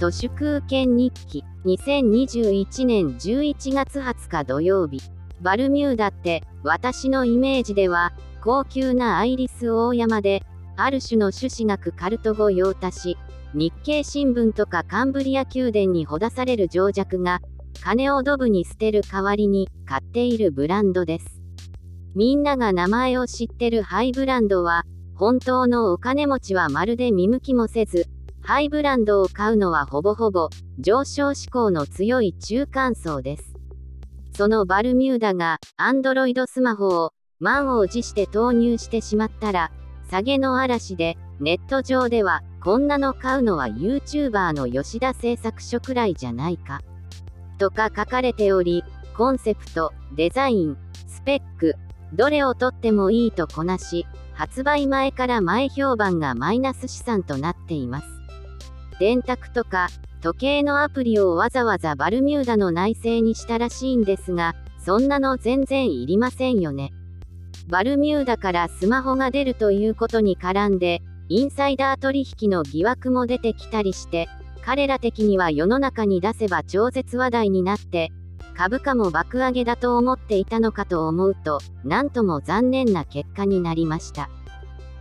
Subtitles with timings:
[0.00, 1.44] 都市空権日記。
[1.66, 5.02] 2021年11月20日土曜日。
[5.42, 10.42] バルミューダって私のイメージでは高級なアイリス大山で
[10.78, 13.18] ある種の朱子学カルト語用足し
[13.52, 17.42] 日経新聞とかカンブリア宮殿にほだされる情弱が
[17.82, 21.42] 金をドブに捨てる代わりに買っているブランドです。
[22.14, 28.06] みんなが名前を知ってるハイブランドは本当のお金持ちはまるで見向きもせず
[28.50, 33.54] ハイブランドを買うのはほぼほぼ上昇志向の強い中間層です。
[34.36, 39.70] そのバルミューダが Android スマホを満を持して投入してしまったら
[40.10, 46.80] 下げの嵐でネット上ではこんなの買うのは YouTuber の吉田製作所くらいじゃないか。
[47.58, 48.82] とか書かれており
[49.16, 50.76] コンセプトデザイン
[51.06, 51.76] スペック
[52.14, 58.19] どれをとってもいいとこなし発売前から前評判がマイナス資産となっています。
[59.00, 59.88] 電卓とか
[60.20, 66.92] 時計のアプリをわざわざバルミューダの内製にしたらしいんですが、そんなの全然いりませんよね。
[67.68, 74.28] バルミューダからスマホが出るということに絡んで、インサイダー取引の疑惑も出てきたりして、
[74.62, 78.12] 彼ら的には世の中に出せば超絶話題になって、
[78.54, 84.28] 株価も爆上げだと思っていたのかと思うと、なんとも残念な結果になりました。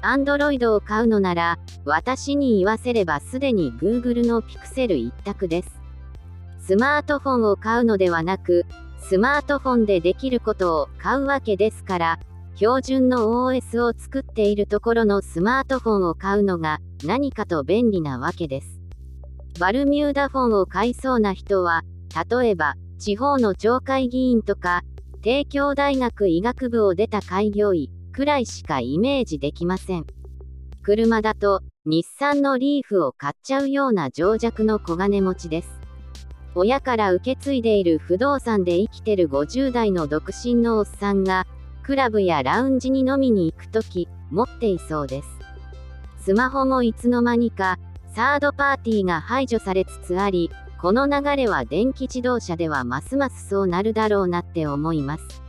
[0.00, 5.70] アンドロイドを買うのなら、私に言わせればすでに Google の Pixel 一択です。
[6.60, 8.64] スマートフォンを買うのではなく、
[9.00, 12.18] スマートフォンでできることを買うわけですから、
[12.54, 18.80] 標準の OS を作っているところのスマートフォンを買うのが何かと便利なわけです。
[19.58, 21.82] バルミューダフォンを買いそうな人は、
[22.30, 24.82] 例えば、地方の町会議員とか、
[25.22, 30.04] 帝京大学医学部を出た開業医、くらいしかイメージできません。
[30.82, 35.68] 車だと、日産のリーフを買っちゃうような情弱の小金持ちです。
[36.56, 41.46] 親から受け継いでいる不動産で生きてる50代の独身のおっさんが、
[41.84, 45.28] クラブやラウンジに飲みに行くとき、持っていそうです。
[46.24, 47.78] スマホもいつの間にか、
[48.16, 50.50] サードパーティーが排除されつつあり、
[50.82, 55.47] この流れは電気自動車ではますますそうなるだろうなって思います。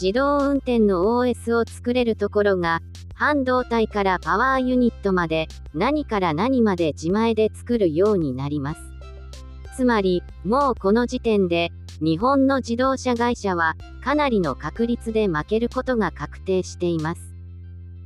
[0.00, 2.80] 自動運転の OS を作れるところが、
[3.14, 8.80] 半導体からパワーユニットまで、何から何まで自前で作るようになります。
[9.76, 17.34] つまり、もうこの時点で、日本の自動車会社は、かなりの確率で負けることが確定しています。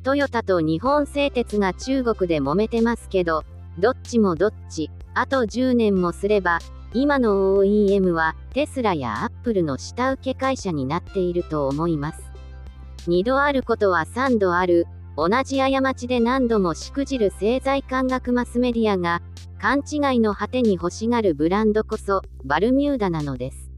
[0.02, 3.44] トヨタと日本製鉄が中国で揉めてますけど、
[3.78, 6.58] どっちもどっち、あと10年もすれば、
[6.96, 12.22] 今の OEM はテスラやアップルの下請け会社になっていると思います。
[13.08, 19.22] 2度あることは3度ある、同じ過ちで何度もしくじる政財官学マスメディアが、
[19.60, 23.72] 勘違いの果てに欲しがるブランドこそ、バルミューダなのです。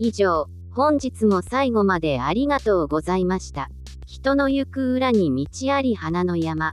[0.00, 3.70] 以上、本日も最後までありがとうございました。
[4.06, 6.72] 人の行く裏に道あり花の山。